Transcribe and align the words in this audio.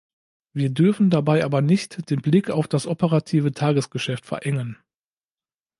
Wir 0.53 0.71
dürfen 0.71 1.11
dabei 1.11 1.43
aber 1.45 1.61
nicht 1.61 2.09
den 2.09 2.23
Blick 2.23 2.49
auf 2.49 2.67
das 2.67 2.87
operative 2.87 3.51
Tagesgeschäft 3.51 4.25
verengen. 4.25 4.77